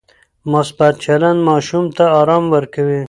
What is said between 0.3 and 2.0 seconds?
مثبت چلند ماشوم